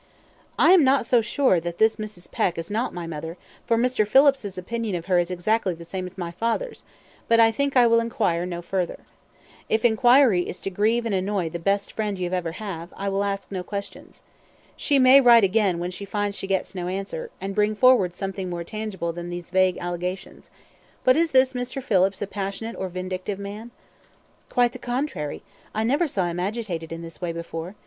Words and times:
"I 0.57 0.71
am 0.71 0.83
not 0.83 1.05
so 1.05 1.21
sure 1.21 1.59
that 1.59 1.77
this 1.77 1.97
Mrs. 1.97 2.31
Peck 2.31 2.57
is 2.57 2.71
not 2.71 2.91
my 2.91 3.05
mother, 3.05 3.37
for 3.67 3.77
Mr. 3.77 4.07
Phillips's 4.07 4.57
opinion 4.57 4.95
of 4.95 5.05
her 5.05 5.19
is 5.19 5.29
exactly 5.29 5.75
the 5.75 5.85
same 5.85 6.07
as 6.07 6.17
my 6.17 6.31
father's; 6.31 6.81
but 7.27 7.39
I 7.39 7.51
think 7.51 7.77
I 7.77 7.85
will 7.85 7.99
inquire 7.99 8.43
no 8.47 8.63
further. 8.63 9.01
If 9.69 9.85
inquiry 9.85 10.49
is 10.49 10.59
to 10.61 10.71
grieve 10.71 11.05
and 11.05 11.13
annoy 11.13 11.49
the 11.51 11.59
best 11.59 11.93
friend 11.93 12.17
you 12.17 12.23
have 12.23 12.33
ever 12.33 12.53
had, 12.53 12.89
I 12.97 13.09
will 13.09 13.23
ask 13.23 13.51
no 13.51 13.61
questions. 13.61 14.23
She 14.75 14.97
may 14.97 15.21
write 15.21 15.43
again 15.43 15.77
when 15.77 15.91
she 15.91 16.03
finds 16.03 16.35
she 16.35 16.47
gets 16.47 16.73
no 16.73 16.87
answer, 16.87 17.29
and 17.39 17.53
bring 17.53 17.75
forward 17.75 18.15
something 18.15 18.49
more 18.49 18.63
tangible 18.63 19.13
than 19.13 19.29
these 19.29 19.51
vague 19.51 19.77
allegations. 19.79 20.49
But 21.03 21.15
is 21.15 21.29
this 21.29 21.53
Mr. 21.53 21.79
Phillips 21.79 22.23
a 22.23 22.25
passionate 22.25 22.75
or 22.75 22.89
vindictive 22.89 23.37
man?" 23.37 23.69
"Quite 24.49 24.71
the 24.73 24.79
contrary. 24.79 25.43
I 25.75 25.83
never 25.83 26.07
saw 26.07 26.25
him 26.25 26.39
agitated 26.39 26.91
in 26.91 27.03
this 27.03 27.21
way 27.21 27.31
before. 27.31 27.75